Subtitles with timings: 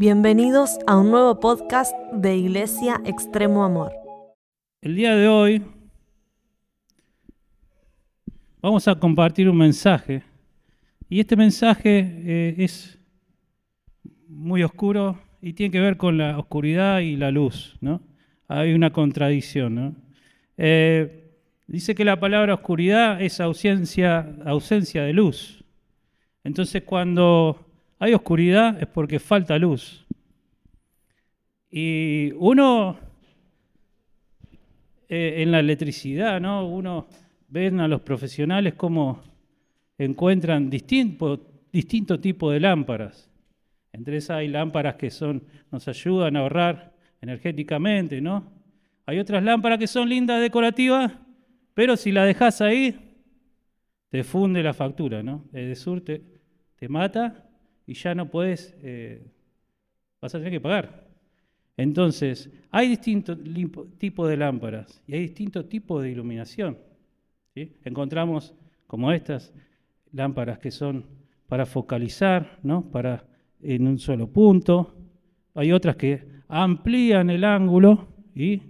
[0.00, 3.92] Bienvenidos a un nuevo podcast de Iglesia Extremo Amor.
[4.80, 5.62] El día de hoy
[8.62, 10.22] vamos a compartir un mensaje
[11.10, 12.98] y este mensaje eh, es
[14.26, 18.00] muy oscuro y tiene que ver con la oscuridad y la luz, ¿no?
[18.48, 19.98] Hay una contradicción.
[20.56, 21.30] Eh,
[21.66, 25.62] dice que la palabra oscuridad es ausencia, ausencia de luz.
[26.42, 27.69] Entonces cuando
[28.00, 30.06] hay oscuridad es porque falta luz.
[31.70, 32.98] Y uno,
[35.06, 36.66] eh, en la electricidad, ¿no?
[36.66, 37.06] Uno
[37.48, 39.22] ve a los profesionales cómo
[39.98, 43.30] encuentran distinto tipos de lámparas.
[43.92, 48.50] Entre esas hay lámparas que son, nos ayudan a ahorrar energéticamente, ¿no?
[49.04, 51.12] Hay otras lámparas que son lindas, decorativas,
[51.74, 52.98] pero si la dejas ahí,
[54.08, 55.44] te funde la factura, ¿no?
[55.52, 57.49] El sur te mata
[57.90, 59.20] y ya no puedes, eh,
[60.20, 61.08] vas a tener que pagar.
[61.76, 63.36] Entonces, hay distintos
[63.98, 66.78] tipos de lámparas y hay distintos tipos de iluminación.
[67.82, 68.54] Encontramos
[68.86, 69.52] como estas
[70.12, 71.04] lámparas que son
[71.48, 72.88] para focalizar, ¿no?
[72.92, 73.24] para
[73.60, 74.94] en un solo punto.
[75.54, 78.62] Hay otras que amplían el ángulo y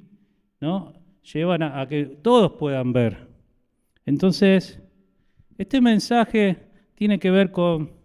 [0.63, 0.95] ¿no?
[1.31, 3.29] llevan a que todos puedan ver.
[4.07, 4.81] Entonces,
[5.59, 6.57] este mensaje
[6.95, 8.00] tiene que ver con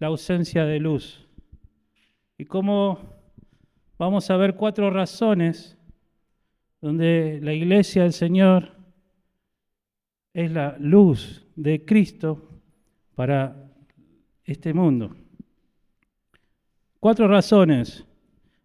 [0.00, 1.26] la ausencia de luz.
[2.36, 2.98] Y cómo
[3.98, 5.76] vamos a ver cuatro razones
[6.80, 8.72] donde la iglesia del Señor
[10.32, 12.62] es la luz de Cristo
[13.14, 13.70] para
[14.44, 15.14] este mundo.
[16.98, 18.06] Cuatro razones.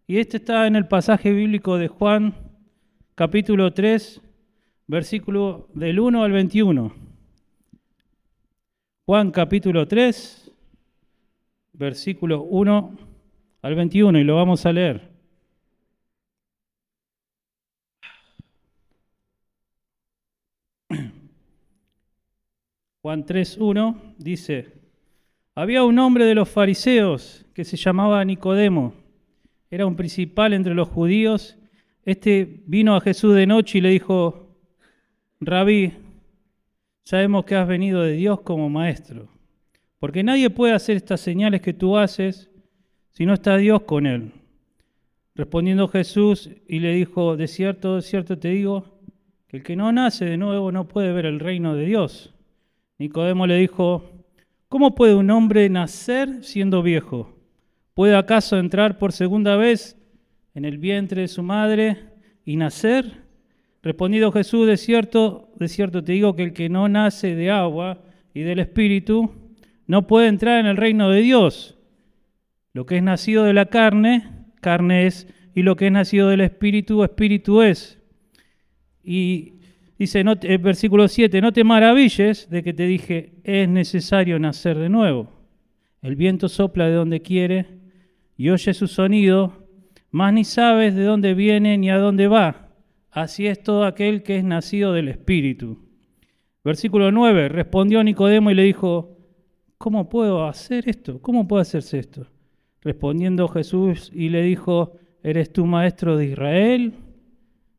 [0.06, 2.34] Y este está en el pasaje bíblico de Juan,
[3.14, 4.22] capítulo 3,
[4.86, 6.94] versículo del 1 al 21.
[9.04, 10.45] Juan capítulo 3,
[11.78, 12.96] versículo 1
[13.62, 15.10] al 21, y lo vamos a leer.
[23.02, 24.72] Juan 3.1 dice,
[25.54, 28.94] había un hombre de los fariseos que se llamaba Nicodemo,
[29.70, 31.56] era un principal entre los judíos,
[32.04, 34.56] este vino a Jesús de noche y le dijo,
[35.40, 35.92] Rabí,
[37.04, 39.35] sabemos que has venido de Dios como maestro
[39.98, 42.50] porque nadie puede hacer estas señales que tú haces
[43.10, 44.32] si no está Dios con él.
[45.34, 49.00] Respondiendo Jesús y le dijo, de cierto, de cierto te digo,
[49.48, 52.34] que el que no nace de nuevo no puede ver el reino de Dios.
[52.98, 54.24] Nicodemo le dijo,
[54.68, 57.34] ¿cómo puede un hombre nacer siendo viejo?
[57.94, 59.96] ¿Puede acaso entrar por segunda vez
[60.54, 61.96] en el vientre de su madre
[62.44, 63.22] y nacer?
[63.82, 68.02] Respondiendo Jesús, de cierto, de cierto te digo que el que no nace de agua
[68.34, 69.30] y del Espíritu,
[69.86, 71.78] no puede entrar en el reino de Dios.
[72.72, 74.28] Lo que es nacido de la carne,
[74.60, 78.02] carne es, y lo que es nacido del espíritu, espíritu es.
[79.02, 79.54] Y
[79.98, 84.76] dice en el versículo 7, no te maravilles de que te dije, es necesario nacer
[84.78, 85.32] de nuevo.
[86.02, 87.66] El viento sopla de donde quiere
[88.36, 89.66] y oye su sonido,
[90.10, 92.68] mas ni sabes de dónde viene ni a dónde va.
[93.10, 95.78] Así es todo aquel que es nacido del Espíritu.
[96.62, 99.15] Versículo 9, respondió Nicodemo y le dijo,
[99.78, 101.20] ¿cómo puedo hacer esto?
[101.20, 102.26] ¿Cómo puedo hacerse esto?
[102.82, 106.94] Respondiendo Jesús y le dijo, ¿eres tú maestro de Israel?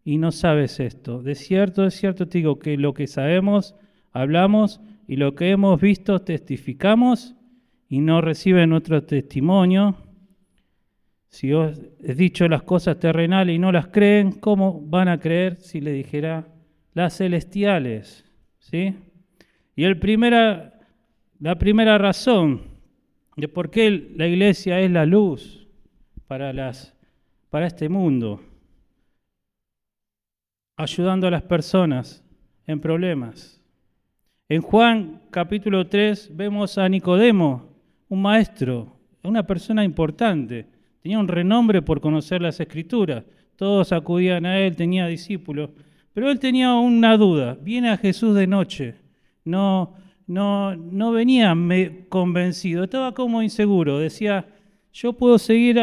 [0.03, 1.21] Y no sabes esto.
[1.21, 3.75] De cierto, de cierto te digo que lo que sabemos,
[4.11, 7.35] hablamos y lo que hemos visto, testificamos
[7.89, 9.95] y no reciben otro testimonio.
[11.29, 15.57] Si os he dicho las cosas terrenales y no las creen, ¿cómo van a creer
[15.57, 16.47] si le dijera
[16.93, 18.25] las celestiales?
[18.59, 18.95] ¿Sí?
[19.75, 20.76] Y el primera
[21.39, 22.61] la primera razón
[23.35, 25.67] de por qué la iglesia es la luz
[26.27, 26.51] para,
[27.65, 28.41] este mundo,
[30.75, 32.23] ayudando a las personas
[32.65, 33.61] en problemas.
[34.49, 37.69] En Juan capítulo 3 vemos a Nicodemo,
[38.09, 40.65] un maestro, una persona importante,
[41.01, 43.23] tenía un renombre por conocer las escrituras,
[43.55, 45.69] todos acudían a él, tenía discípulos,
[46.13, 48.95] pero él tenía una duda, viene a Jesús de noche,
[49.43, 49.93] no
[50.27, 51.55] no, no venía
[52.09, 54.45] convencido, estaba como inseguro, decía,
[54.91, 55.79] yo puedo seguir,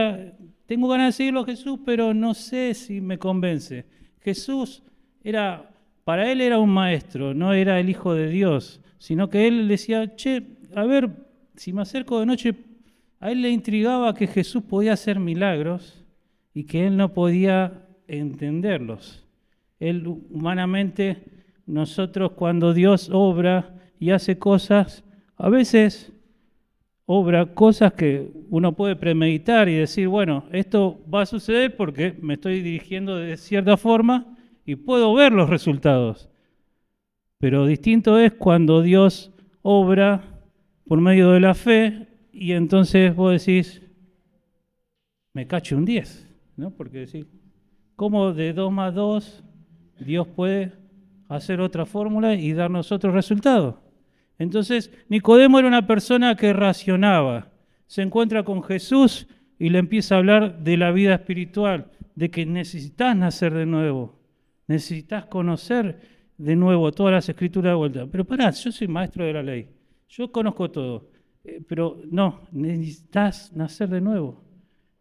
[0.67, 3.87] tengo ganas de seguirlo a Jesús, pero no sé si me convence.
[4.21, 4.83] Jesús
[5.23, 5.71] era,
[6.05, 10.15] para él era un maestro, no era el Hijo de Dios, sino que él decía,
[10.15, 10.43] che,
[10.75, 11.11] a ver,
[11.57, 12.55] si me acerco de noche,
[13.21, 16.05] a él le intrigaba que Jesús podía hacer milagros
[16.53, 19.25] y que él no podía entenderlos.
[19.81, 21.25] Él humanamente,
[21.67, 23.74] nosotros cuando Dios obra,
[24.05, 25.03] y hace cosas,
[25.35, 26.13] a veces
[27.07, 32.35] obra cosas que uno puede premeditar y decir, bueno, esto va a suceder porque me
[32.35, 34.37] estoy dirigiendo de cierta forma
[34.67, 36.29] y puedo ver los resultados.
[37.39, 40.23] Pero distinto es cuando Dios obra
[40.87, 43.81] por medio de la fe y entonces vos decís,
[45.33, 46.29] me cacho un 10,
[46.59, 46.73] ¿no?
[46.73, 47.25] Porque decís,
[47.97, 49.43] ¿cómo de 2 más 2
[49.99, 50.75] Dios puede
[51.27, 53.84] hacer otra fórmula y darnos otro resultado?
[54.39, 57.53] Entonces, Nicodemo era una persona que racionaba,
[57.87, 59.29] se encuentra con Jesús
[59.59, 64.19] y le empieza a hablar de la vida espiritual, de que necesitas nacer de nuevo,
[64.67, 66.01] necesitas conocer
[66.37, 68.07] de nuevo todas las escrituras de vuelta.
[68.07, 69.69] Pero pará, yo soy maestro de la ley,
[70.09, 71.11] yo conozco todo,
[71.45, 74.43] eh, pero no, necesitas nacer de nuevo,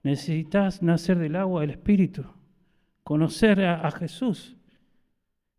[0.04, 2.24] necesitas nacer del agua del Espíritu,
[3.04, 4.56] conocer a, a Jesús.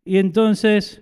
[0.05, 1.01] Y entonces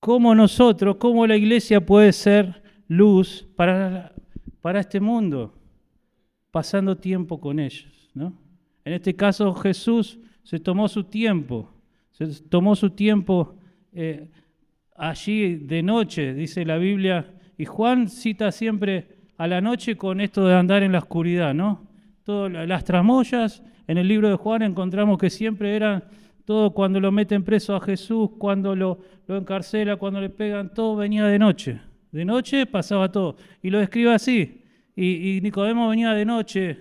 [0.00, 4.12] cómo nosotros, cómo la iglesia puede ser luz para,
[4.60, 5.54] para este mundo,
[6.50, 8.10] pasando tiempo con ellos.
[8.14, 8.32] ¿no?
[8.84, 11.70] En este caso Jesús se tomó su tiempo,
[12.10, 13.56] se tomó su tiempo
[13.92, 14.28] eh,
[14.96, 20.46] allí de noche, dice la Biblia, y Juan cita siempre a la noche con esto
[20.46, 21.86] de andar en la oscuridad, ¿no?
[22.24, 26.04] Todas las tramoyas, en el libro de Juan encontramos que siempre eran
[26.48, 30.96] todo cuando lo meten preso a Jesús, cuando lo, lo encarcela, cuando le pegan, todo
[30.96, 31.78] venía de noche.
[32.10, 33.36] De noche pasaba todo.
[33.60, 34.62] Y lo describe así.
[34.96, 36.78] Y, Nicodemo venía de noche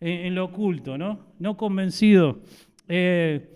[0.00, 1.26] en, lo oculto, ¿no?
[1.38, 2.40] No convencido.
[2.88, 3.54] Eh,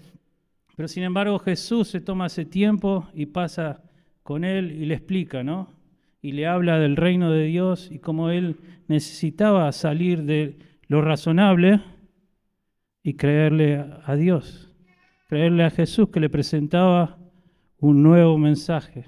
[0.76, 3.82] pero sin embargo Jesús se toma ese tiempo y pasa
[4.22, 5.72] con él y le explica, ¿no?
[6.22, 10.56] Y le habla del reino de Dios y cómo él necesitaba salir de
[10.86, 11.80] lo razonable
[13.02, 14.67] y creerle a Dios
[15.28, 17.18] creerle a Jesús que le presentaba
[17.78, 19.04] un nuevo mensaje.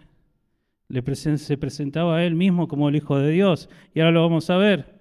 [0.89, 3.71] Le se presentaba a él mismo como el Hijo de Dios.
[3.95, 5.01] Y ahora lo vamos a ver.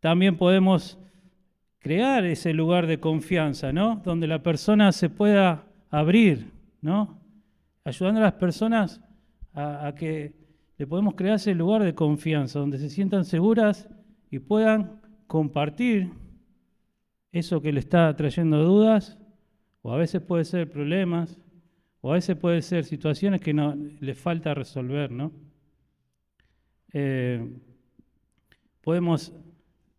[0.00, 0.98] También podemos
[1.80, 4.00] crear ese lugar de confianza, ¿no?
[4.04, 7.18] Donde la persona se pueda abrir, ¿no?
[7.84, 9.00] Ayudando a las personas
[9.54, 10.34] a, a que
[10.78, 13.88] le podemos crear ese lugar de confianza, donde se sientan seguras
[14.30, 16.12] y puedan compartir
[17.32, 19.18] eso que le está trayendo dudas
[19.82, 21.38] o a veces puede ser problemas,
[22.00, 25.32] o a veces puede ser situaciones que no, le falta resolver, ¿no?
[26.92, 27.48] Eh,
[28.80, 29.32] podemos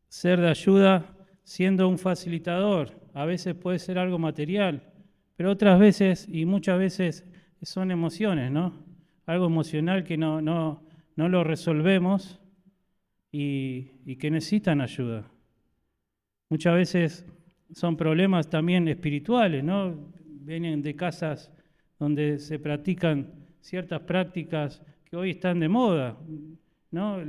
[0.07, 4.91] ser de ayuda siendo un facilitador, a veces puede ser algo material,
[5.35, 7.25] pero otras veces y muchas veces
[7.61, 8.85] son emociones, ¿no?
[9.25, 10.83] Algo emocional que no, no,
[11.15, 12.39] no lo resolvemos
[13.31, 15.29] y, y que necesitan ayuda.
[16.49, 17.25] Muchas veces
[17.73, 20.11] son problemas también espirituales, ¿no?
[20.25, 21.51] Vienen de casas
[21.99, 26.17] donde se practican ciertas prácticas que hoy están de moda,
[26.91, 27.19] ¿no?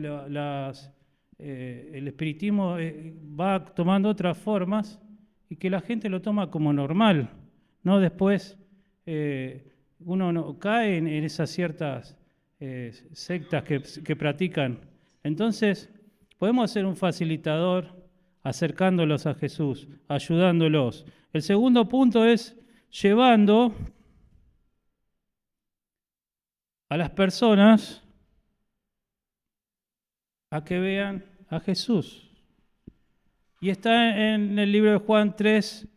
[1.39, 5.01] Eh, el espiritismo eh, va tomando otras formas
[5.49, 7.31] y que la gente lo toma como normal,
[7.83, 7.99] ¿no?
[7.99, 8.59] Después
[9.07, 9.69] eh,
[10.01, 12.17] uno no, cae en, esas ciertas
[13.13, 14.79] sectas que, que practican.
[15.23, 15.91] Entonces,
[16.39, 18.04] podemos ser un facilitador
[18.45, 21.07] acercándolos a Jesús, ayudándolos.
[21.33, 22.57] El segundo punto es
[22.91, 23.75] llevando
[26.89, 28.03] a las personas
[30.51, 32.31] a que vean a Jesús.
[33.61, 35.89] Y está en el libro de Juan 3,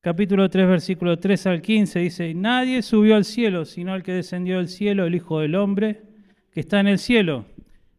[0.00, 4.58] capítulo 3, versículo 3 al 15, dice, nadie subió al cielo, sino el que descendió
[4.58, 6.04] del cielo, el Hijo del Hombre,
[6.52, 7.46] que está en el cielo.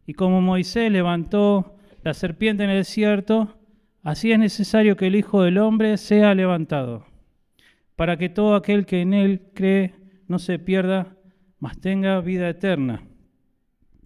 [0.06, 3.58] Y como Moisés levantó la serpiente en el desierto,
[4.02, 7.06] así es necesario que el Hijo del Hombre sea levantado,
[7.96, 9.94] para que todo aquel que en él cree
[10.26, 11.16] no se pierda,
[11.58, 13.02] mas tenga vida eterna.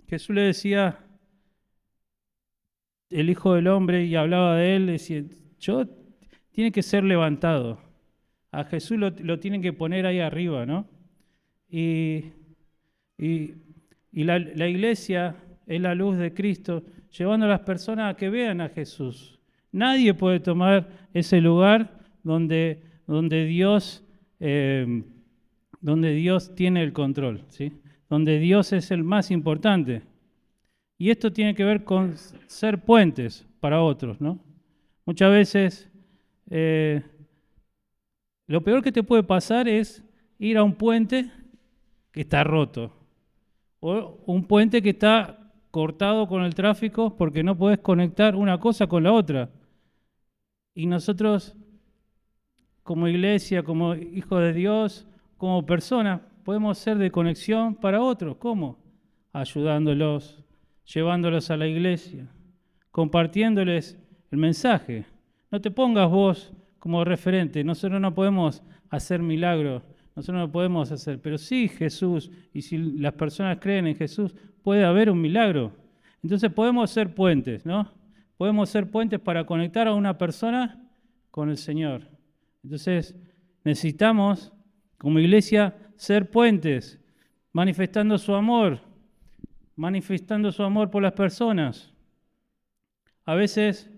[0.08, 0.98] Jesús le decía,
[3.10, 5.22] el Hijo del Hombre, y hablaba de él, decía,
[5.58, 5.86] yo
[6.50, 7.80] tiene que ser levantado.
[8.50, 10.86] A Jesús lo, tienen que poner ahí arriba, ¿no?
[11.68, 12.32] Y,
[13.16, 13.54] y,
[14.12, 16.84] la, la iglesia es la luz de Cristo
[17.16, 19.38] llevando a las personas a que vean a Jesús.
[19.70, 24.04] Nadie puede tomar ese lugar donde, donde, Dios,
[24.40, 25.02] eh,
[25.80, 27.72] donde Dios tiene el control, ¿sí?
[28.08, 30.02] donde Dios es el más importante.
[30.98, 32.16] Y esto tiene que ver con
[32.46, 34.20] ser puentes para otros.
[34.20, 34.38] ¿no?
[35.04, 35.90] Muchas veces
[36.50, 37.02] eh,
[38.46, 40.04] lo peor que te puede pasar es
[40.38, 41.30] ir a un puente
[42.10, 42.92] que está roto
[43.80, 45.41] o un puente que está
[45.72, 49.50] cortado con el tráfico porque no puedes conectar una cosa con la otra.
[50.72, 51.56] Y nosotros,
[52.84, 58.36] como iglesia, como hijos de Dios, como personas, podemos ser de conexión para otros.
[58.36, 58.82] ¿Cómo?
[59.32, 60.44] ayudándolos,
[60.84, 62.28] llevándolos a la iglesia,
[62.90, 63.98] compartiéndoles
[64.30, 65.06] el mensaje.
[65.50, 67.64] No te pongas vos como referente.
[67.64, 69.82] Nosotros no podemos hacer milagros,
[70.14, 74.84] nosotros no podemos hacer, pero sí Jesús, y si las personas creen en Jesús, puede
[74.84, 75.72] haber un milagro.
[76.22, 77.90] Entonces podemos ser puentes, ¿no?
[78.36, 80.90] Podemos ser puentes para conectar a una persona
[81.30, 82.06] con el Señor.
[82.62, 83.16] Entonces
[83.64, 84.52] necesitamos,
[84.98, 87.00] como iglesia, ser puentes,
[87.52, 88.80] manifestando su amor,
[89.76, 91.92] manifestando su amor por las personas.
[93.24, 93.90] A veces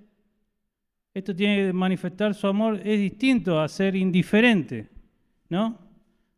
[1.12, 4.90] esto tiene que manifestar su amor, es distinto a ser indiferente,
[5.48, 5.83] ¿no?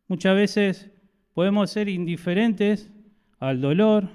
[0.09, 0.89] Muchas veces
[1.33, 2.89] podemos ser indiferentes
[3.39, 4.07] al dolor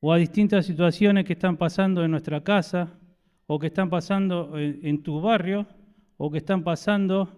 [0.00, 2.92] o a distintas situaciones que están pasando en nuestra casa
[3.46, 5.66] o que están pasando en, tu barrio
[6.18, 7.32] o que están pasando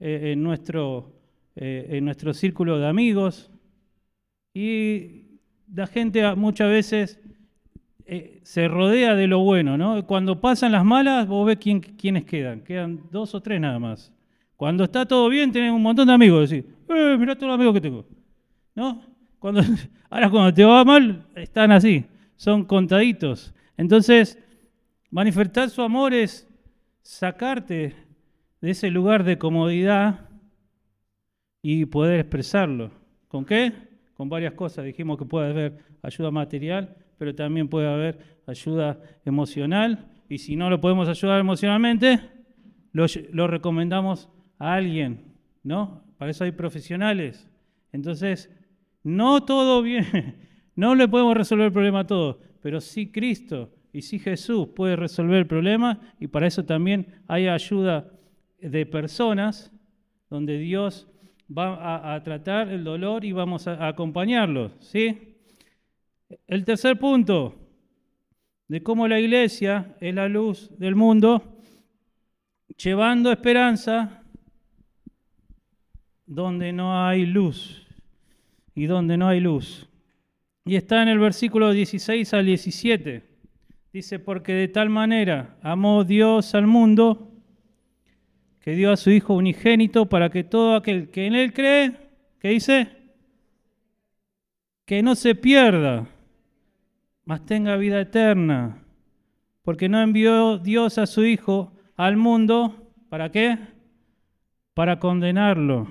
[0.00, 1.12] eh, en, nuestro,
[1.56, 3.50] eh, en nuestro círculo de amigos.
[4.54, 5.40] Y
[5.74, 7.20] la gente muchas veces
[8.06, 10.06] eh, se rodea de lo bueno, ¿no?
[10.06, 12.62] Cuando pasan las malas, vos ves quién, quiénes quedan.
[12.62, 14.10] Quedan dos o tres nada más.
[14.56, 16.50] Cuando está todo bien, tenés un montón de amigos.
[16.88, 18.06] Eh, mirá todos los amigos que tengo.
[18.74, 19.02] ¿No?
[20.10, 22.04] Ahora cuando te va mal, están así.
[22.36, 23.54] Son contaditos.
[23.76, 24.38] Entonces,
[25.10, 26.48] manifestar su amor es
[27.02, 27.94] sacarte
[28.60, 30.28] de ese lugar de comodidad
[31.62, 32.90] y poder expresarlo.
[33.28, 33.72] ¿Con qué?
[34.14, 34.84] Con varias cosas.
[34.84, 40.06] Dijimos que puede haber ayuda material, pero también puede haber ayuda emocional.
[40.28, 42.20] Y si no lo podemos ayudar emocionalmente,
[42.92, 44.28] lo, recomendamos
[44.58, 46.02] a alguien, ¿no?
[46.18, 47.48] Para eso hay profesionales.
[47.92, 48.50] Entonces,
[49.02, 50.36] no todo bien,
[50.74, 54.96] no le podemos resolver el problema a todos, pero sí Cristo y sí Jesús puede
[54.96, 58.10] resolver el problema y para eso también hay ayuda
[58.60, 59.72] de personas
[60.28, 61.08] donde Dios
[61.56, 65.36] va a, tratar el dolor y vamos a, a acompañarlos, ¿sí?
[66.46, 67.54] El tercer punto
[68.66, 71.62] de cómo la iglesia es la luz del mundo,
[72.76, 74.22] llevando esperanza
[76.28, 77.86] donde no hay luz
[78.74, 79.88] y donde no hay luz.
[80.64, 83.24] Y está en el versículo 16 al 17.
[83.92, 87.32] Dice, porque de tal manera amó Dios al mundo
[88.60, 91.96] que dio a su Hijo unigénito para que todo aquel que en Él cree,
[92.38, 92.88] ¿qué dice?
[94.84, 96.06] Que no se pierda,
[97.24, 98.84] mas tenga vida eterna.
[99.62, 103.58] Porque no envió Dios a su Hijo al mundo, ¿para qué?
[104.74, 105.88] Para condenarlo,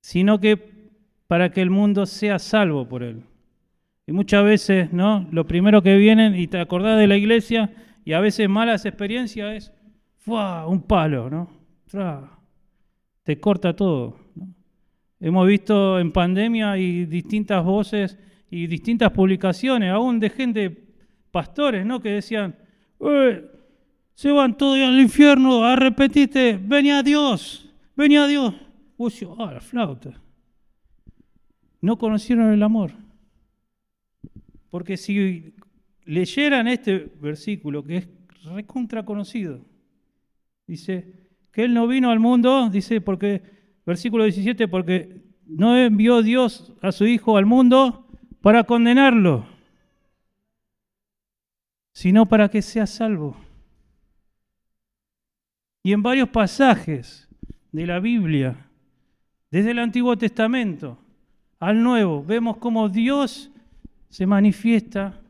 [0.00, 0.78] sino que
[1.26, 3.22] para que el mundo sea salvo por él.
[4.06, 5.28] Y muchas veces, ¿no?
[5.30, 7.70] Lo primero que vienen, y te acordás de la iglesia,
[8.04, 9.72] y a veces malas experiencias es,
[10.16, 10.66] ¡fua!
[10.66, 11.50] un palo, ¿no?
[13.22, 14.18] Te corta todo.
[15.20, 18.18] Hemos visto en pandemia y distintas voces
[18.50, 20.84] y distintas publicaciones, aún de gente,
[21.30, 22.00] pastores, ¿no?
[22.00, 22.56] Que decían,
[24.14, 28.54] se van todos al infierno, arrepentiste, venía Dios, venía Dios.
[28.98, 30.20] Uy, ah, la flauta.
[31.80, 32.92] No conocieron el amor.
[34.70, 35.54] Porque si
[36.04, 38.08] leyeran este versículo, que es
[38.44, 39.64] recontra conocido,
[40.66, 43.42] dice que Él no vino al mundo, dice, porque,
[43.86, 48.06] versículo 17, porque no envió Dios a su Hijo al mundo
[48.40, 49.46] para condenarlo,
[51.92, 53.36] sino para que sea salvo.
[55.84, 57.28] Y en varios pasajes
[57.72, 58.67] de la Biblia,
[59.50, 60.98] desde el Antiguo Testamento
[61.58, 63.50] al Nuevo, vemos cómo Dios
[64.08, 65.20] se manifiesta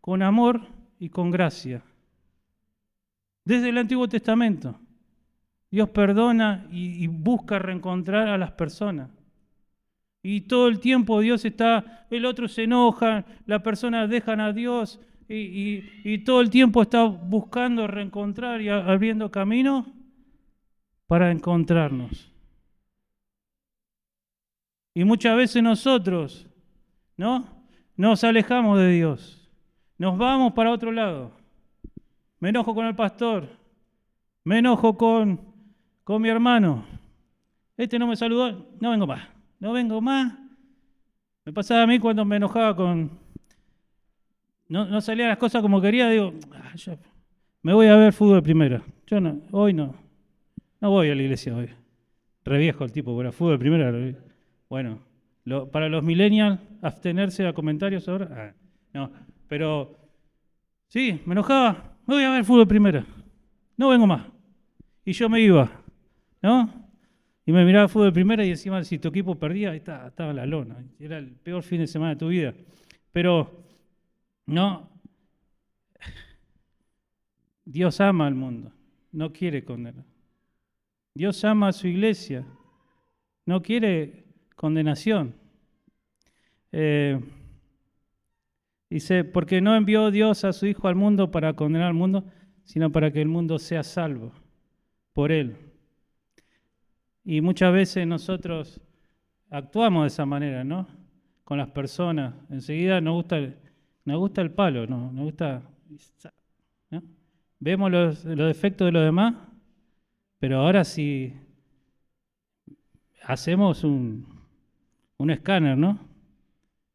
[0.00, 0.60] con amor
[0.98, 1.82] y con gracia.
[3.44, 4.78] Desde el Antiguo Testamento,
[5.70, 9.10] Dios perdona y, busca reencontrar a las personas.
[10.22, 15.00] Y todo el tiempo Dios está, el otro se enoja, las personas dejan a Dios
[15.28, 19.86] y, todo el tiempo está buscando reencontrar y abriendo camino
[21.06, 22.31] para encontrarnos.
[24.94, 26.46] Y muchas veces nosotros,
[27.16, 27.46] ¿no?
[27.96, 29.50] Nos alejamos de Dios.
[29.98, 31.32] Nos vamos para otro lado.
[32.38, 33.48] Me enojo con el pastor.
[34.44, 35.40] Me enojo con,
[36.04, 36.84] con mi hermano.
[37.76, 38.66] Este no me saludó.
[38.80, 39.32] No vengo más
[39.62, 40.34] no vengo más.
[41.44, 43.12] Me pasaba a mí cuando me enojaba con...
[44.68, 46.72] No, no salían las cosas como quería, digo, ah,
[47.62, 48.82] me voy a ver fútbol primero.
[49.06, 49.94] Yo no, hoy no.
[50.80, 51.70] No voy a la iglesia hoy.
[52.44, 54.16] Reviejo el tipo, pero fútbol primero.
[54.72, 55.02] Bueno,
[55.70, 58.28] para los millennials, abstenerse a comentarios ahora.
[58.32, 58.54] Ah,
[58.94, 59.12] no,
[59.46, 59.98] pero
[60.88, 61.98] sí, me enojaba.
[62.06, 63.04] Me voy a ver fútbol primero.
[63.76, 64.26] No vengo más.
[65.04, 65.70] Y yo me iba,
[66.40, 66.72] ¿no?
[67.44, 70.82] y me miraba fútbol primera y encima si tu equipo perdía, estaba, estaba la lona.
[70.98, 72.54] Era el peor fin de semana de tu vida.
[73.12, 73.66] Pero
[74.46, 74.88] no,
[77.66, 78.72] Dios ama al mundo,
[79.12, 80.06] no quiere condenar.
[81.12, 82.46] Dios ama a su iglesia,
[83.44, 84.31] no quiere
[84.62, 85.34] condenación.
[86.70, 87.18] Eh,
[88.88, 92.24] dice, porque no envió Dios a su Hijo al mundo para condenar al mundo,
[92.62, 94.30] sino para que el mundo sea salvo
[95.14, 95.56] por Él.
[97.24, 98.80] Y muchas veces nosotros
[99.50, 100.86] actuamos de esa manera, ¿no?
[101.42, 102.32] Con las personas.
[102.48, 103.56] Enseguida nos gusta el,
[104.04, 105.10] nos gusta el palo, ¿no?
[105.10, 105.62] Nos gusta...
[107.58, 109.34] Vemos los, los defectos de los demás,
[110.38, 111.34] pero ahora si
[113.24, 114.31] hacemos un,
[115.18, 115.98] un escáner, ¿no?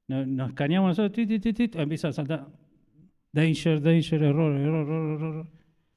[0.08, 1.28] Nos, escaneamos nosotros,
[1.76, 2.48] empieza a saltar.
[3.32, 5.48] Danger, danger, error, error, error, error.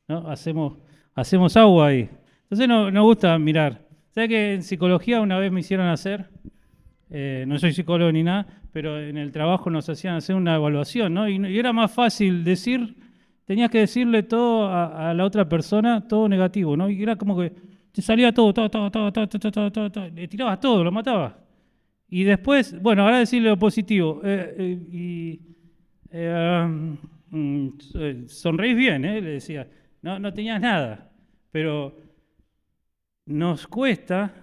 [0.09, 0.29] ¿No?
[0.29, 0.79] Hacemos,
[1.15, 2.11] hacemos agua ahí.
[2.43, 3.87] Entonces nos no gusta mirar.
[4.11, 6.29] ¿Sabes que en psicología una vez me hicieron hacer?
[7.11, 11.15] Eh, no soy psicólogo ni nada, pero en el trabajo nos hacían hacer una evaluación,
[11.15, 11.29] ¿no?
[11.29, 12.97] Y, era más fácil decir,
[13.45, 16.91] tenías que decirle todo a, la otra persona, todo negativo, ¿no?
[16.91, 17.53] Y era como que
[17.93, 20.93] te salía todo, todo, todo, todo, todo, todo, todo, todo, todo le tirabas todo, lo
[20.93, 21.35] matabas.
[22.11, 24.21] Y después, bueno, ahora decirle lo positivo.
[24.25, 25.41] Eh, eh, y
[26.13, 26.99] um,
[27.31, 29.21] mm, sonreís bien, ¿eh?
[29.21, 29.69] le decía.
[30.03, 31.13] No, no tenías nada,
[31.53, 31.97] pero
[33.27, 34.35] nos cuesta,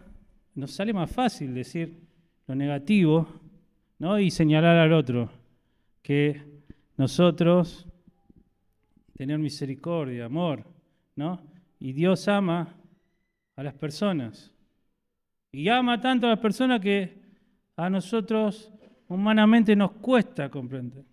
[0.55, 2.07] nos sale más fácil decir
[2.45, 3.27] lo negativo
[3.99, 4.19] ¿no?
[4.19, 5.29] y señalar al otro
[6.01, 6.41] que
[6.95, 7.85] nosotros
[9.13, 10.63] tener misericordia, amor,
[11.15, 11.41] ¿no?
[11.79, 12.75] Y Dios ama
[13.55, 14.53] a las personas.
[15.51, 17.26] Y ama tanto a las personas que
[17.77, 18.73] a nosotros
[19.07, 21.05] humanamente nos cuesta comprender.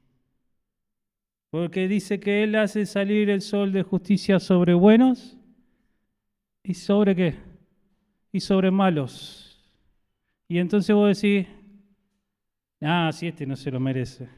[1.51, 5.39] Porque dice que Él hace salir el sol de justicia sobre buenos
[6.65, 7.55] y sobre qué?
[8.35, 9.65] y sobre malos.
[10.49, 11.47] Y entonces vos decís,
[12.81, 14.29] ah, si este no se lo merece.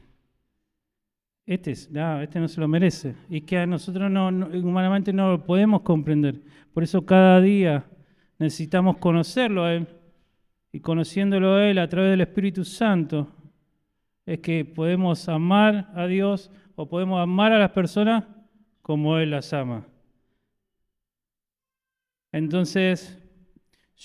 [1.47, 3.15] Este, no, este no se lo merece.
[3.27, 6.39] Y que a nosotros no, humanamente no lo podemos comprender.
[6.75, 7.85] Por eso cada día
[8.37, 9.87] necesitamos conocerlo a Él.
[10.77, 13.33] Y conociéndolo a Él a través del Espíritu Santo,
[14.27, 18.25] es que podemos amar a Dios o podemos amar a las personas
[18.83, 19.87] como Él las ama.
[22.31, 23.17] Entonces,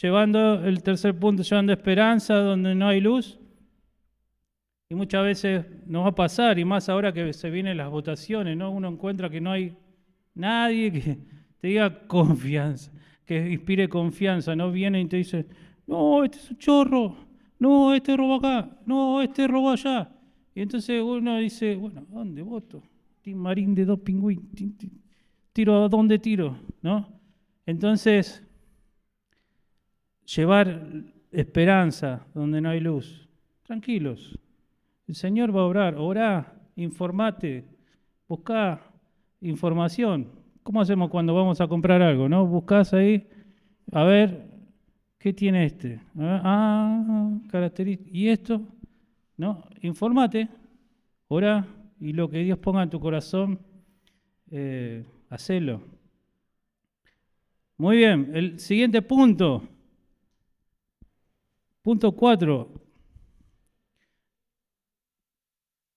[0.01, 3.39] llevando el tercer punto, llevando esperanza donde no hay luz.
[4.89, 8.57] Y muchas veces nos va a pasar, y más ahora que se vienen las votaciones,
[8.57, 8.71] ¿no?
[8.71, 9.77] Uno encuentra que no hay
[10.33, 11.19] nadie que
[11.61, 12.91] te diga confianza,
[13.27, 15.47] que inspire confianza, no viene y te dice,
[15.87, 17.17] no, este es un chorro,
[17.59, 20.13] no, este roba acá, no, este roba allá.
[20.55, 22.83] Y entonces uno dice, bueno, ¿dónde voto?
[23.23, 24.45] Tim Marín de dos pingüinos,
[25.53, 27.09] tiro a dónde tiro, ¿no?
[27.65, 28.43] Entonces,
[30.25, 33.29] llevar esperanza donde no hay luz.
[33.63, 34.39] Tranquilos.
[35.07, 35.95] El Señor va a obrar.
[35.97, 37.65] Orá, informate,
[38.29, 38.81] busca
[39.41, 40.29] información.
[40.63, 42.29] ¿Cómo hacemos cuando vamos a comprar algo?
[42.29, 42.47] ¿No?
[42.47, 43.29] Buscás ahí,
[43.91, 44.52] a ver,
[45.23, 46.01] ¿qué tiene este?
[46.19, 48.11] Ah, característica.
[48.13, 48.61] ¿Y esto?
[49.37, 49.65] ¿No?
[49.81, 50.49] Informate,
[51.29, 51.67] orá,
[52.01, 53.61] y lo que Dios ponga en tu corazón,
[54.51, 55.81] eh, hacelo.
[57.77, 59.63] Muy bien, el siguiente punto
[61.83, 62.69] Punto 4.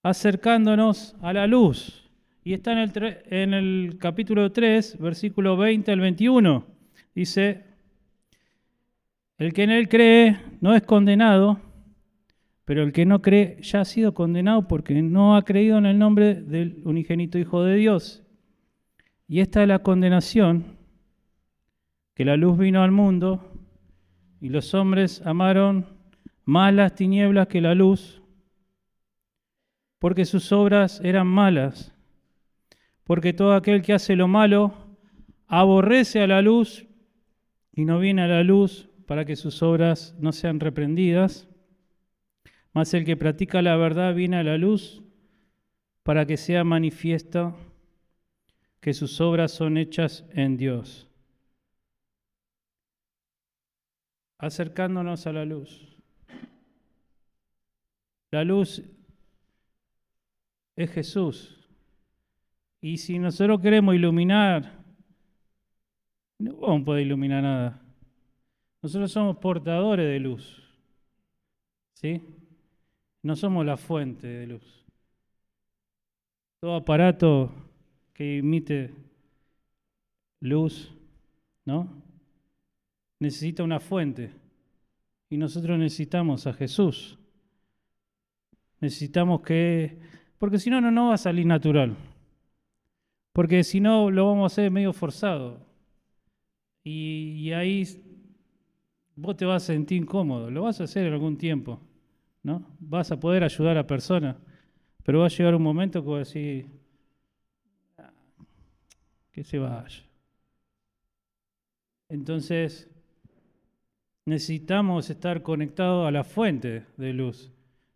[0.02, 2.10] Acercándonos a la luz.
[2.42, 6.66] Y está en el, en el capítulo 3, versículo 20 al 21.
[7.14, 7.64] Dice,
[9.38, 11.60] el que en él cree no es condenado,
[12.64, 15.98] pero el que no cree ya ha sido condenado porque no ha creído en el
[15.98, 18.24] nombre del unigénito Hijo de Dios.
[19.28, 20.76] Y esta es la condenación,
[22.14, 23.52] que la luz vino al mundo
[24.40, 25.86] y los hombres amaron
[26.44, 28.22] más las tinieblas que la luz,
[29.98, 31.92] porque sus obras eran malas.
[33.04, 34.74] Porque todo aquel que hace lo malo
[35.46, 36.86] aborrece a la luz
[37.72, 41.48] y no viene a la luz para que sus obras no sean reprendidas.
[42.72, 45.02] Mas el que practica la verdad viene a la luz
[46.02, 47.56] para que sea manifiesto
[48.80, 51.06] que sus obras son hechas en Dios.
[54.38, 55.96] acercándonos a la luz.
[58.30, 58.82] La luz
[60.76, 61.68] es Jesús.
[62.80, 64.84] Y si nosotros queremos iluminar,
[66.38, 67.85] no vamos a poder iluminar nada.
[68.86, 70.62] Nosotros somos portadores de luz.
[71.94, 72.22] ¿Sí?
[73.20, 74.86] No somos la fuente de luz.
[76.60, 77.50] Todo aparato
[78.14, 78.94] que emite
[80.38, 80.94] luz,
[81.64, 82.00] ¿no?
[83.18, 84.30] necesita una fuente.
[85.30, 87.18] Y nosotros necesitamos a Jesús.
[88.78, 89.98] Necesitamos que...
[90.38, 91.96] Porque si no, no, va a salir natural.
[93.32, 95.66] Porque si no, lo vamos a hacer medio forzado.
[96.84, 98.05] Y ahí
[99.16, 100.50] vos te vas a sentir incómodo.
[100.50, 101.80] Lo vas a hacer en algún tiempo.
[102.46, 102.64] ¿no?
[102.78, 104.36] Vas a poder ayudar a personas.
[105.02, 106.66] Pero va a llegar un momento que vas a decir,
[107.98, 108.12] "Ah,
[109.32, 110.04] que se vaya.
[112.08, 112.88] Entonces,
[114.26, 117.52] necesitamos estar conectados a la fuente de luz.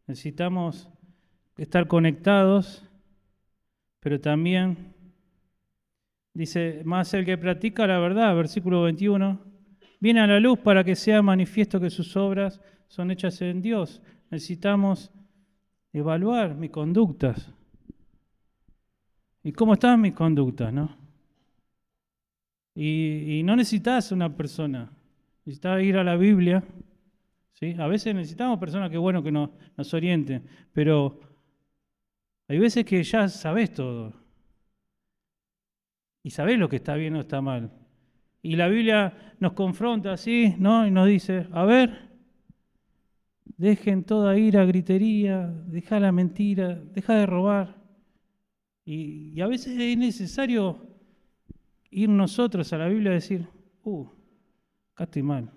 [0.09, 0.89] Necesitamos
[1.57, 2.85] estar conectados,
[4.01, 4.95] pero también
[6.35, 9.50] dice, más el que practica la verdad, versículo 21,
[10.01, 14.03] viene a la luz para que sea manifiesto que sus obras son hechas en Dios.
[14.31, 15.13] Necesitamos
[15.93, 17.53] evaluar mis conductas.
[19.43, 20.97] ¿Y cómo están mis conductas, no?
[22.75, 24.91] Y, no necesitas una persona,
[25.45, 26.63] necesitas ir a la Biblia.
[27.53, 27.75] ¿sí?
[27.79, 31.21] A veces necesitamos personas que, bueno, que nos, nos orienten, pero
[32.49, 34.15] hay veces que ya sabes todo.
[36.23, 37.80] Y sabes lo que está bien o está mal.
[38.43, 40.87] Y la Biblia nos confronta así, ¿no?
[40.87, 42.11] Y nos dice, a ver,
[43.45, 47.77] dejen toda ira, gritería, deja la mentira, deja de robar.
[48.85, 50.87] Y, a veces es necesario
[51.91, 53.47] ir nosotros a la Biblia y decir,
[53.85, 54.07] uh,
[54.95, 55.51] acá estoy mal.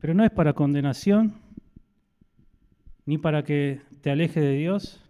[0.00, 1.34] Pero no es para condenación,
[3.04, 5.02] ni para que te aleje de Dios,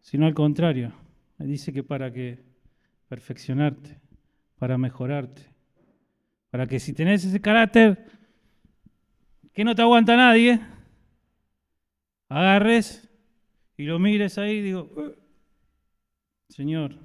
[0.00, 0.92] sino al contrario.
[1.38, 2.44] Dice que para que
[3.08, 4.00] perfeccionarte,
[4.58, 5.42] para mejorarte,
[6.50, 8.06] para que si tenés ese carácter
[9.52, 10.60] que no te aguanta nadie,
[12.28, 13.08] agarres
[13.76, 15.14] y lo mires ahí y digo, "Uh,
[16.48, 16.96] Señor,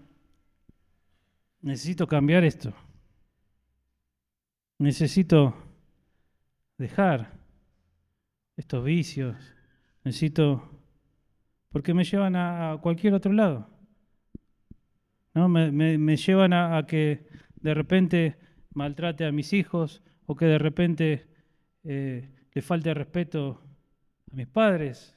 [1.61, 2.73] necesito cambiar esto.
[4.79, 5.55] Necesito
[6.77, 7.31] dejar
[8.57, 9.35] estos vicios.
[10.03, 10.69] Necesito,
[11.71, 13.69] porque me llevan a, cualquier otro lado.
[15.33, 15.47] ¿no?
[15.47, 17.32] Me, me- me llevan a que
[17.63, 18.35] de repente
[18.73, 21.25] maltrate a mis hijos o que de repente
[21.83, 23.61] eh, le falte respeto
[24.31, 25.15] a mis padres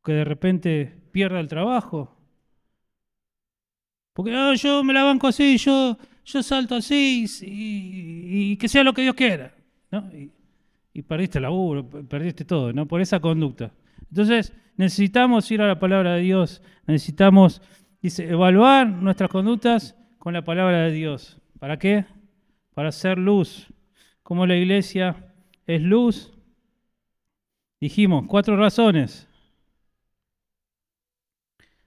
[0.00, 2.16] o que de repente pierda el trabajo.
[4.14, 8.92] Porque "Ah, yo me la banco así, yo, yo salto así y, que sea lo
[8.92, 9.54] que Dios quiera.
[9.90, 10.10] ¿no?
[10.92, 12.86] Y, perdiste el laburo, perdiste todo, ¿no?
[12.86, 13.72] Por esa conducta.
[14.10, 17.62] Entonces, necesitamos ir a la palabra de Dios, necesitamos
[18.02, 21.38] dice, evaluar nuestras conductas con la palabra de Dios.
[21.58, 22.04] ¿Para qué?
[22.74, 23.66] Para hacer luz.
[24.22, 25.32] Como la iglesia
[25.66, 26.32] es luz,
[27.80, 29.28] dijimos cuatro razones.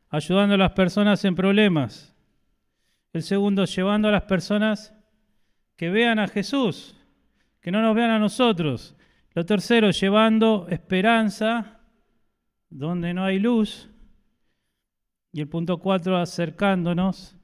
[0.09, 2.15] Ayudando a las personas en problemas.
[3.13, 4.93] El segundo, llevando a las personas
[5.75, 6.95] que vean a Jesús,
[7.61, 8.95] que no nos vean a nosotros.
[9.33, 11.79] Lo tercero, llevando esperanza
[12.69, 13.89] donde no hay luz.
[15.31, 17.37] Y el punto cuatro, acercándonos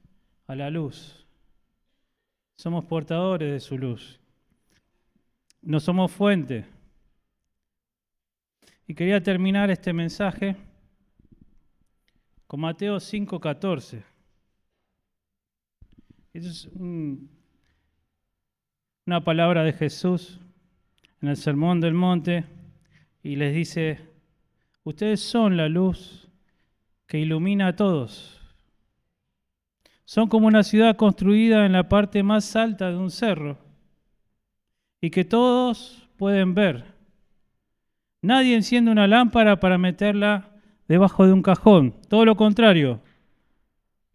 [0.46, 1.17] a la luz.
[2.58, 4.18] Somos portadores de su luz.
[5.62, 6.66] No somos fuente.
[8.88, 10.56] Y quería terminar este mensaje
[12.48, 14.02] con Mateo 5:14.
[16.32, 17.30] Esa es un-
[19.06, 20.40] una palabra de Jesús
[21.22, 22.44] en el Sermón del Monte
[23.22, 24.00] y les dice,
[24.82, 26.28] ustedes son la luz
[27.06, 28.37] que ilumina a todos.
[30.08, 33.58] Son como una ciudad construida en la parte más alta de un cerro
[35.02, 36.94] y que todos pueden ver.
[38.22, 40.48] Nadie enciende una lámpara para meterla
[40.88, 41.94] debajo de un cajón.
[42.08, 43.02] Todo lo contrario,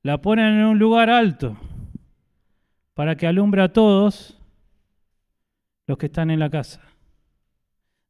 [0.02, 1.58] la ponen en un lugar alto
[2.96, 4.42] para que alumbre a todos
[5.86, 6.82] los que están en la casa.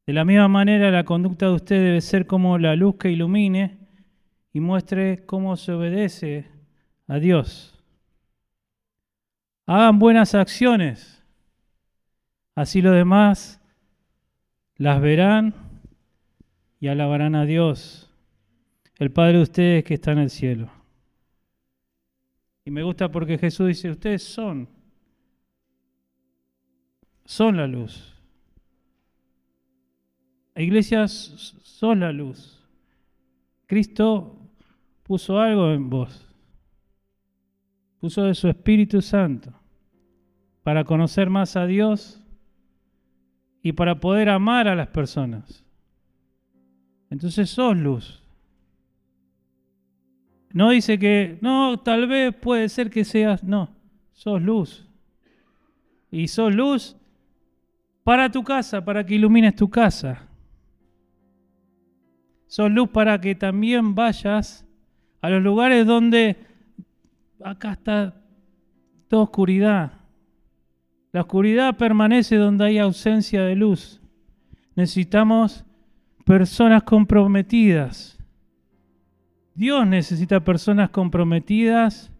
[0.06, 3.76] De la misma manera, la conducta de usted debe ser como la luz que ilumine
[4.54, 6.46] y muestre cómo se obedece
[7.08, 7.73] a Dios.
[9.66, 11.22] Hagan buenas acciones,
[12.54, 13.60] así los demás
[14.76, 15.54] las verán
[16.80, 18.10] y alabarán a Dios,
[18.98, 20.70] el Padre de ustedes que está en el cielo.
[22.64, 24.68] Y me gusta porque Jesús dice, ustedes son,
[27.24, 28.14] son la luz.
[30.56, 32.62] Iglesias son la luz.
[33.66, 34.38] Cristo
[35.02, 36.23] puso algo en vos.
[38.04, 39.50] Puso de su Espíritu Santo
[40.62, 42.22] para conocer más a Dios
[43.62, 45.64] y para poder amar a las personas.
[47.08, 48.22] Entonces sos luz.
[50.52, 53.74] No dice que, no, tal vez puede ser que seas, no,
[54.12, 54.86] sos luz.
[56.10, 56.98] Y sos luz
[58.02, 60.28] para tu casa, para que ilumines tu casa.
[62.48, 64.66] Sos luz para que también vayas
[65.22, 66.52] a los lugares donde
[67.44, 68.14] acá está
[69.08, 69.92] toda oscuridad.
[71.12, 74.00] La oscuridad permanece donde hay ausencia de luz.
[74.74, 75.64] Necesitamos
[76.24, 78.18] personas comprometidas.
[79.54, 82.10] Dios necesita personas comprometidas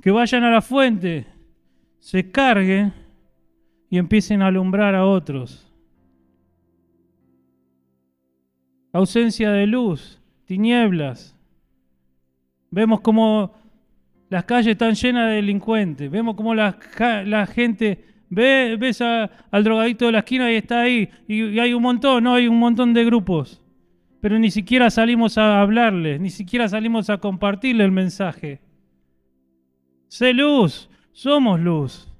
[0.00, 1.26] que vayan a la fuente,
[1.98, 2.94] se carguen
[3.90, 5.70] y empiecen a alumbrar a otros.
[8.92, 11.36] Ausencia de luz, tinieblas.
[12.70, 13.61] Vemos como
[14.32, 16.10] las calles están llenas de delincuentes.
[16.10, 16.72] Vemos como la,
[17.52, 21.10] gente ve, ves al drogadito de la esquina y está ahí.
[21.28, 23.60] Y, hay un montón, no hay un montón de grupos.
[24.22, 28.62] Pero ni siquiera salimos a hablarles, ni siquiera salimos a compartirle el mensaje.
[30.08, 32.10] Sé luz, somos luz.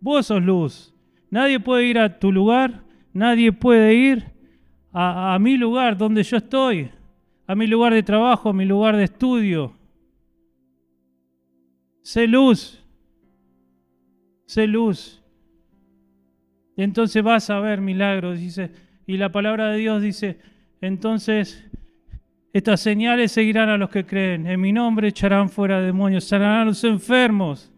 [0.00, 0.94] Vos sos luz.
[1.28, 4.24] Nadie puede ir a tu lugar, nadie puede ir
[4.94, 6.90] a, mi lugar donde yo estoy,
[7.46, 9.78] a mi lugar de trabajo, a mi lugar de estudio.
[12.10, 12.84] Sé luz,
[14.44, 15.22] sé luz.
[16.76, 18.72] Entonces vas a ver milagros, dice.
[19.06, 20.40] Y la palabra de Dios dice,
[20.80, 21.64] entonces
[22.52, 24.48] estas señales seguirán a los que creen.
[24.48, 27.72] En mi nombre echarán fuera demonios, sanarán a los enfermos.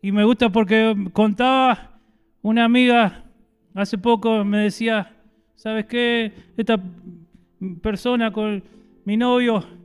[0.00, 1.98] Y me gusta porque contaba
[2.40, 3.24] una amiga
[3.74, 5.12] hace poco, me decía,
[5.56, 6.32] ¿sabes qué?
[6.56, 6.80] Esta
[7.82, 8.62] persona con
[9.04, 9.82] mi novio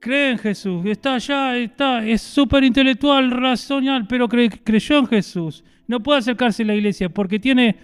[0.00, 5.64] cree en Jesús, está allá, está, es súper intelectual, racional, pero creyó en Jesús.
[5.86, 7.76] No puede acercarse a la iglesia porque tiene...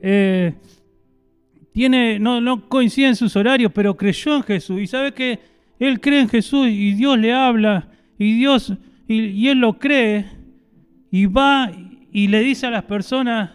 [0.00, 0.54] Eh,
[1.72, 4.80] tiene, no, no coinciden sus horarios, pero creyó en Jesús.
[4.80, 5.40] Y sabe que
[5.78, 8.72] él cree en Jesús y Dios le habla y Dios,
[9.08, 10.26] y, él lo cree
[11.10, 11.72] y va
[12.12, 13.50] y le dice a las personas,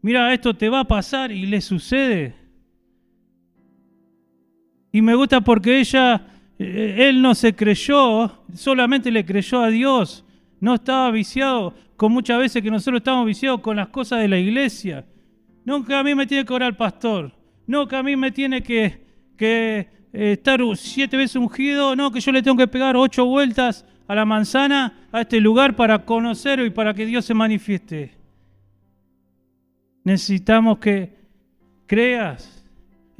[0.00, 2.34] mira, esto te va a pasar y le sucede.
[4.92, 6.26] Y me gusta porque ella,
[6.60, 10.26] él no se creyó, solamente le creyó a Dios.
[10.60, 14.38] No estaba viciado, con muchas veces que nosotros estamos viciados con las cosas de la
[14.38, 15.06] iglesia.
[15.64, 17.32] Nunca a mí me tiene que orar el pastor.
[17.66, 19.02] No, que a mí me tiene que,
[19.38, 21.96] que eh, estar siete veces ungido.
[21.96, 25.76] No, que yo le tengo que pegar ocho vueltas a la manzana, a este lugar
[25.76, 28.12] para conocerlo y para que Dios se manifieste.
[30.04, 31.14] Necesitamos que
[31.86, 32.59] creas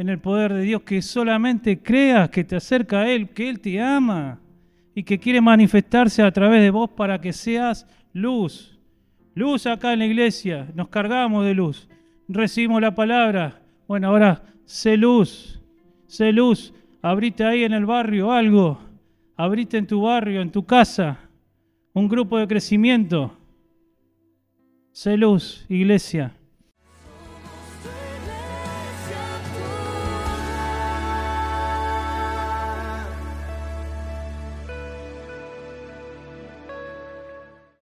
[0.00, 3.60] en el poder de Dios, que solamente creas que te acerca a Él, que Él
[3.60, 4.40] te ama
[4.94, 8.78] y que quiere manifestarse a través de vos para que seas luz.
[9.34, 11.86] Luz acá en la iglesia, nos cargamos de luz,
[12.28, 15.60] recibimos la palabra, bueno, ahora sé luz,
[16.06, 18.80] sé luz, abrite ahí en el barrio algo,
[19.36, 21.18] abrite en tu barrio, en tu casa,
[21.92, 23.36] un grupo de crecimiento.
[24.92, 26.39] Sé luz, iglesia.